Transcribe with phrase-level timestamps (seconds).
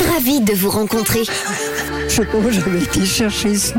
[0.00, 1.22] Ravie de vous rencontrer.
[2.08, 3.74] Je sais pas où j'avais été chercher ce.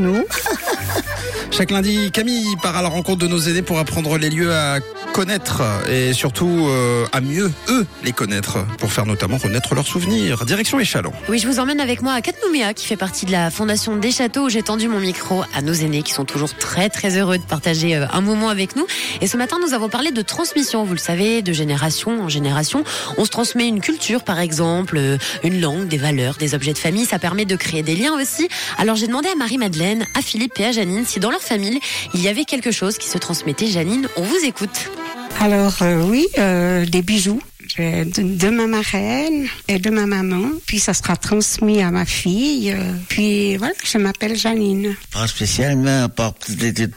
[1.51, 4.79] Chaque lundi, Camille part à la rencontre de nos aînés pour apprendre les lieux à
[5.13, 10.45] connaître et surtout euh, à mieux eux les connaître pour faire notamment renaître leurs souvenirs.
[10.45, 11.11] Direction Échalon.
[11.27, 14.11] Oui, je vous emmène avec moi à Katnouméa, qui fait partie de la Fondation des
[14.11, 17.37] Châteaux, où j'ai tendu mon micro à nos aînés, qui sont toujours très très heureux
[17.37, 18.85] de partager euh, un moment avec nous.
[19.19, 22.83] Et ce matin, nous avons parlé de transmission, vous le savez, de génération en génération.
[23.17, 26.77] On se transmet une culture, par exemple, euh, une langue, des valeurs, des objets de
[26.77, 27.05] famille.
[27.05, 28.47] Ça permet de créer des liens aussi.
[28.77, 31.79] Alors j'ai demandé à Marie-Madeleine, à Philippe et à Janine si dans leur famille,
[32.13, 33.67] il y avait quelque chose qui se transmettait.
[33.67, 34.89] Janine, on vous écoute.
[35.39, 37.41] Alors euh, oui, euh, des bijoux
[37.79, 40.49] euh, de, de ma marraine et de ma maman.
[40.65, 42.75] Puis ça sera transmis à ma fille.
[43.07, 44.95] puis voilà, je m'appelle Janine.
[45.13, 46.33] Pas spécialement, à part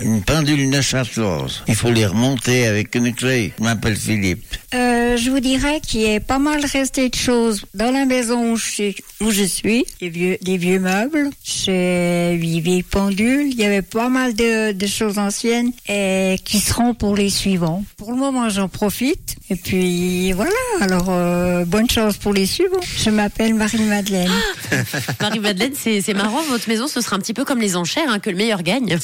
[0.01, 1.63] une pendule neuchâteloise.
[1.69, 3.53] Il faut les remonter avec une clé.
[3.59, 4.52] Je m'appelle Philippe.
[4.75, 8.57] Euh, je vous dirais qu'il est pas mal resté de choses dans la maison où
[8.57, 13.55] je, suis- où je suis, des vieux, des vieux meubles, j'ai huit vieilles pendules, il
[13.59, 17.85] y avait pas mal de, de choses anciennes et qui seront pour les suivants.
[17.99, 20.51] Pour le moment, j'en profite et puis voilà.
[20.81, 22.81] Alors euh, bonne chance pour les suivants.
[22.97, 24.31] Je m'appelle Marie-Madeleine.
[25.21, 28.19] Marie-Madeleine, c'est c'est marrant, votre maison, ce sera un petit peu comme les enchères, hein,
[28.21, 28.97] que le meilleur gagne.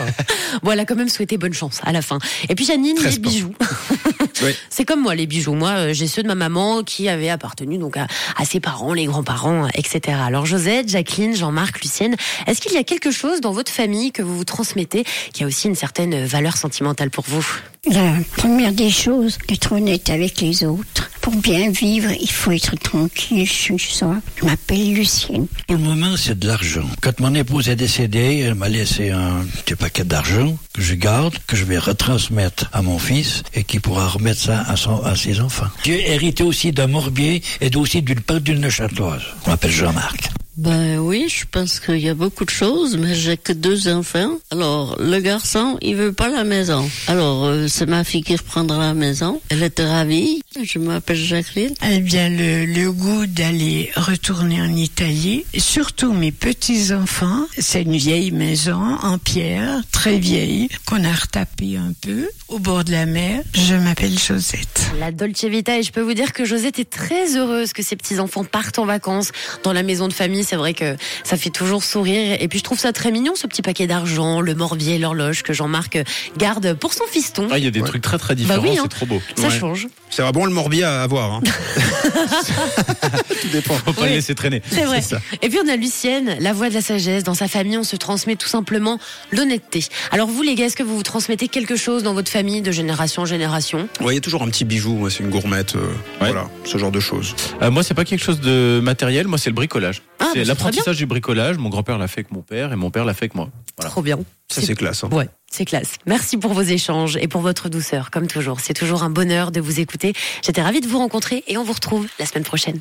[0.62, 2.18] voilà, quand même souhaiter bonne chance à la fin.
[2.48, 3.52] Et puis Janine, les bijoux.
[4.42, 4.54] Oui.
[4.70, 5.54] C'est comme moi, les bijoux.
[5.54, 8.94] Moi, euh, j'ai ceux de ma maman qui avaient appartenu donc à, à ses parents,
[8.94, 10.16] les grands-parents, etc.
[10.24, 14.22] Alors Josette, Jacqueline, Jean-Marc, Lucienne, est-ce qu'il y a quelque chose dans votre famille que
[14.22, 15.04] vous vous transmettez
[15.34, 17.46] qui a aussi une certaine valeur sentimentale pour vous?
[17.90, 21.09] La première des choses, d'être honnête avec les autres.
[21.20, 24.16] Pour bien vivre, il faut être tranquille chez soi.
[24.36, 25.46] Je m'appelle Lucienne.
[25.66, 26.86] Pour le moment, c'est de l'argent.
[27.02, 31.34] Quand mon épouse est décédée, elle m'a laissé un petit paquet d'argent que je garde,
[31.46, 35.14] que je vais retransmettre à mon fils et qui pourra remettre ça à, son, à
[35.14, 35.68] ses enfants.
[35.84, 39.22] J'ai hérité aussi d'un morbier et aussi d'une pendule neuchâteloise.
[39.44, 40.30] Je m'appelle Jean-Marc.
[40.60, 44.32] Ben oui, je pense qu'il y a beaucoup de choses, mais j'ai que deux enfants.
[44.50, 46.86] Alors, le garçon, il veut pas la maison.
[47.06, 49.40] Alors, euh, c'est ma fille qui reprendra la maison.
[49.48, 50.42] Elle était ravie.
[50.62, 51.72] Je m'appelle Jacqueline.
[51.82, 57.96] Eh bien, le, le goût d'aller retourner en Italie, et surtout mes petits-enfants, c'est une
[57.96, 63.06] vieille maison en pierre, très vieille, qu'on a retapée un peu, au bord de la
[63.06, 63.42] mer.
[63.54, 64.90] Je m'appelle Josette.
[64.98, 67.96] La Dolce Vita, et je peux vous dire que Josette est très heureuse que ses
[67.96, 69.32] petits-enfants partent en vacances
[69.62, 70.44] dans la maison de famille.
[70.50, 72.36] C'est vrai que ça fait toujours sourire.
[72.40, 75.52] Et puis je trouve ça très mignon, ce petit paquet d'argent, le morbier, l'horloge que
[75.52, 75.96] Jean-Marc
[76.36, 77.46] garde pour son fiston.
[77.52, 78.82] Ah, il y a des trucs très très différents, Bah oui, hein.
[78.82, 79.22] c'est trop beau.
[79.36, 79.56] Ça Ouais.
[79.60, 79.86] change.
[80.10, 81.34] C'est vraiment le morbier à avoir.
[81.34, 81.40] Hein.
[83.40, 83.74] Tout dépend.
[83.74, 84.08] Faut pas Oui.
[84.08, 84.60] le laisser traîner.
[84.70, 85.00] C'est vrai.
[85.02, 85.20] ça.
[85.40, 87.22] Et puis on a Lucienne, la voix de la sagesse.
[87.22, 88.98] Dans sa famille, on se transmet tout simplement
[89.30, 89.84] l'honnêteté.
[90.10, 92.72] Alors vous, les gars, est-ce que vous vous transmettez quelque chose dans votre famille de
[92.72, 93.88] génération en génération?
[94.00, 95.80] Ouais, il y a toujours un petit bijou, moi, c'est une gourmette, euh,
[96.18, 97.34] voilà, ce genre de choses.
[97.62, 100.02] Euh, moi, c'est pas quelque chose de matériel, moi, c'est le bricolage.
[100.18, 101.56] Ah, c'est l'apprentissage du bricolage.
[101.58, 103.48] Mon grand-père l'a fait avec mon père et mon père l'a fait avec moi.
[103.76, 103.90] Voilà.
[103.90, 104.18] Trop bien.
[104.48, 105.04] Ça, c'est classe.
[105.04, 105.08] hein.
[105.12, 105.94] Ouais, c'est classe.
[106.06, 108.60] Merci pour vos échanges et pour votre douceur, comme toujours.
[108.60, 110.12] C'est toujours un bonheur de vous écouter.
[110.42, 112.80] J'étais ravie de vous rencontrer et on vous retrouve la semaine prochaine.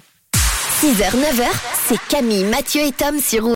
[0.82, 1.44] 6h, 9h,
[1.88, 3.48] c'est Camille, Mathieu et Tom sur.